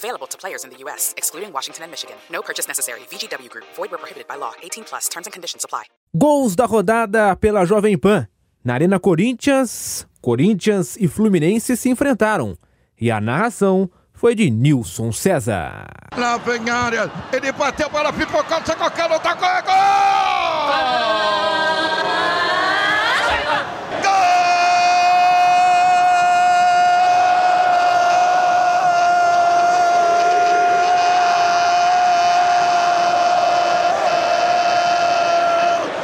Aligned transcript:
Available 0.00 0.26
to 0.28 0.38
players 0.38 0.64
in 0.64 0.70
the 0.70 0.78
U.S., 0.84 1.12
excluding 1.18 1.52
Washington 1.52 1.84
and 1.84 1.90
Michigan. 1.90 2.16
No 2.30 2.40
purchase 2.40 2.66
necessary. 2.66 3.00
VGW 3.10 3.50
Group. 3.50 3.66
Void 3.76 3.90
where 3.90 3.98
prohibited 3.98 4.26
by 4.26 4.36
law. 4.36 4.52
18 4.62 4.84
plus. 4.84 5.08
Terms 5.10 5.26
and 5.26 5.32
conditions 5.32 5.62
apply. 5.62 5.84
Gols 6.16 6.56
da 6.56 6.64
rodada 6.64 7.36
pela 7.36 7.66
Jovem 7.66 7.98
Pan. 7.98 8.26
Na 8.64 8.74
Arena 8.74 8.98
Corinthians, 8.98 10.06
Corinthians 10.22 10.96
e 10.96 11.06
Fluminense 11.06 11.76
se 11.76 11.90
enfrentaram. 11.90 12.56
E 12.98 13.10
a 13.10 13.20
narração 13.20 13.90
foi 14.14 14.34
de 14.34 14.50
Nilson 14.50 15.12
César. 15.12 15.86
Lá 16.16 16.38
vem 16.38 16.68
área, 16.68 17.10
ele 17.32 17.52
bateu 17.52 17.90
para 17.90 18.12
pipocar, 18.12 18.64
chegou, 18.66 18.90
cara, 18.90 19.18
tá 19.18 19.36
com 19.36 19.44
é 19.46 19.62
gol! 19.62 21.39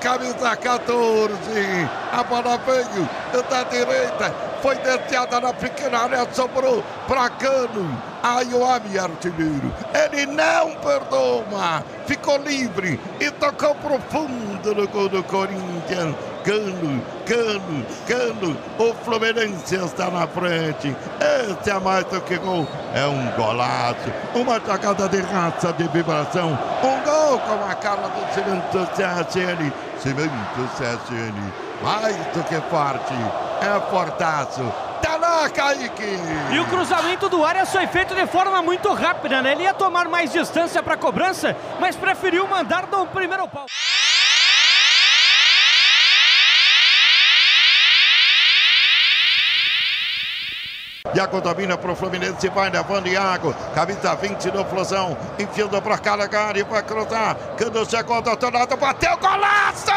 camisa 0.00 0.56
14. 0.56 1.38
A 2.12 2.24
bola 2.24 2.58
veio 2.58 3.08
da 3.48 3.62
direita, 3.64 4.34
foi 4.60 4.76
desviada 4.76 5.40
na 5.40 5.52
pequena 5.54 5.98
área, 6.00 6.26
sobrou 6.32 6.82
pra 7.06 7.30
Cano. 7.30 8.02
Aí 8.22 8.52
o 8.52 8.66
artilheiro, 8.66 9.72
ele 9.94 10.26
não 10.26 10.72
perdoa, 10.76 11.82
ficou 12.06 12.36
livre 12.38 13.00
e 13.18 13.30
tocou 13.30 13.74
profundo 13.76 14.74
no 14.74 14.86
gol 14.88 15.08
do 15.08 15.22
Corinthians. 15.24 16.14
Cano, 16.44 17.02
Cano, 17.26 17.86
Cano, 18.06 18.56
o 18.78 18.94
Fluminense 19.04 19.76
está 19.76 20.10
na 20.10 20.26
frente. 20.26 20.96
Esse 21.20 21.70
é 21.70 21.78
mais 21.78 22.04
do 22.06 22.20
que 22.22 22.36
gol, 22.38 22.66
é 22.94 23.06
um 23.06 23.30
golaço, 23.32 24.12
uma 24.34 24.60
jogada 24.60 25.08
de 25.08 25.20
raça, 25.20 25.72
de 25.72 25.86
vibração, 25.88 26.58
um 26.82 27.00
gol 27.02 27.38
com 27.38 27.64
a 27.64 27.74
cara 27.74 28.08
do 28.08 28.34
Cimento 28.34 28.88
CSN. 28.92 29.72
Cimento 29.98 30.70
CSN, 30.76 31.52
mais 31.82 32.16
do 32.16 32.42
que 32.44 32.60
forte, 32.70 33.14
é 33.60 33.90
fortaço. 33.90 34.62
Tá 35.02 35.16
lá, 35.16 35.48
Kaique! 35.48 36.18
E 36.52 36.58
o 36.58 36.66
cruzamento 36.66 37.28
do 37.28 37.44
Arias 37.44 37.70
foi 37.70 37.86
feito 37.86 38.14
de 38.14 38.26
forma 38.26 38.60
muito 38.62 38.92
rápida, 38.92 39.40
né? 39.40 39.52
Ele 39.52 39.62
ia 39.62 39.74
tomar 39.74 40.08
mais 40.08 40.32
distância 40.32 40.82
para 40.82 40.94
a 40.94 40.98
cobrança, 40.98 41.56
mas 41.78 41.96
preferiu 41.96 42.46
mandar 42.46 42.86
no 42.86 43.06
primeiro 43.06 43.46
pau. 43.48 43.66
Iago 51.14 51.40
domina 51.40 51.76
para 51.76 51.92
o 51.92 51.96
Fluminense, 51.96 52.48
vai 52.48 52.70
levando 52.70 53.08
Iago. 53.08 53.54
Camisa 53.74 54.14
20 54.14 54.52
no 54.52 54.64
Flusão. 54.64 55.16
Enfiando 55.38 55.80
para 55.82 55.98
Calagari, 55.98 56.62
vai 56.62 56.82
cruzar. 56.82 57.36
Quando 57.58 57.88
chegou 57.88 58.22
do 58.22 58.30
outro 58.30 58.50
lado, 58.52 58.76
bateu 58.76 59.16
golaço! 59.16 59.90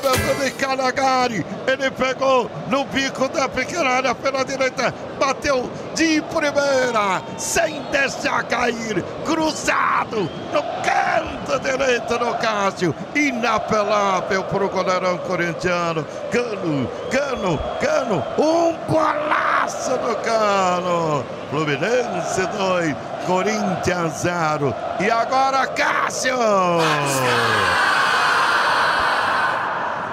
Cruzamento 0.00 0.44
de 0.44 0.50
Calagari. 0.52 1.46
Ele 1.66 1.90
pegou 1.90 2.50
no 2.68 2.84
bico 2.86 3.28
da 3.28 3.48
pequena 3.48 3.90
área 3.90 4.14
pela 4.14 4.44
direita. 4.44 4.94
Bateu 5.18 5.70
de 5.94 6.22
primeira, 6.22 7.22
sem 7.36 7.82
deixar 7.90 8.44
cair. 8.44 9.02
Cruzado 9.24 10.30
no 10.52 10.62
canto 10.82 11.58
direito 11.60 12.18
do 12.18 12.34
Cássio. 12.38 12.94
Inapelável 13.14 14.44
para 14.44 14.64
o 14.64 14.68
goleirão 14.68 15.18
corintiano. 15.18 16.06
Cano, 16.30 16.88
cano, 17.10 17.58
cano. 17.80 18.24
Um 18.38 18.76
golaço 18.90 19.90
do 19.98 20.16
cano. 20.16 21.24
Fluminense 21.50 22.46
2, 22.56 22.96
Corinthians 23.26 24.12
0. 24.22 24.74
E 25.00 25.10
agora 25.10 25.66
Cássio! 25.66 26.38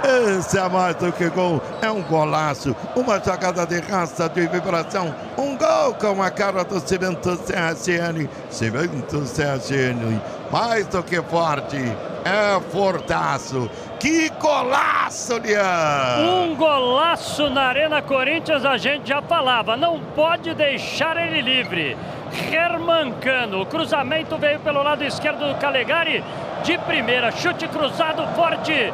Esse 0.04 0.58
é 0.58 0.70
mais 0.70 0.96
do 0.96 1.12
que 1.12 1.30
gol, 1.30 1.62
é 1.82 1.92
um 1.92 2.02
golaço, 2.02 2.76
uma 2.96 3.20
jogada 3.20 3.66
de 3.66 3.80
raça, 3.80 4.30
de 4.30 4.48
vibração, 4.48 5.14
um 5.38 5.58
gol 5.58 5.94
com 5.96 6.24
a 6.24 6.32
cara 6.32 6.64
do 6.64 6.80
Cimento 6.80 7.38
CSN. 7.38 8.30
Cimento 8.50 9.22
CSN, 9.22 10.22
mais 10.52 10.88
do 10.88 11.04
que 11.04 11.22
forte, 11.22 11.78
é 12.24 12.60
fortaço. 12.72 13.70
Que 14.00 14.30
golaço, 14.30 15.38
Lian! 15.40 16.46
Um 16.46 16.56
golaço 16.56 17.50
na 17.50 17.64
Arena 17.64 18.02
Corinthians, 18.02 18.64
a 18.64 18.78
gente 18.78 19.10
já 19.10 19.22
falava, 19.22 19.76
não 19.76 20.00
pode 20.16 20.54
deixar 20.54 21.18
ele 21.18 21.42
livre. 21.42 21.98
Hermancano, 22.50 23.62
o 23.62 23.66
cruzamento 23.66 24.38
veio 24.38 24.60
pelo 24.62 24.82
lado 24.82 25.04
esquerdo 25.04 25.54
do 25.54 25.60
Calegari, 25.60 26.24
de 26.64 26.78
primeira, 26.78 27.32
chute 27.32 27.68
cruzado 27.68 28.26
forte 28.36 28.94